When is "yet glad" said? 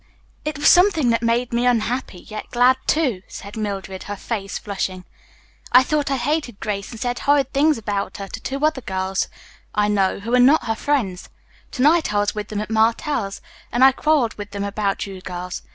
2.21-2.75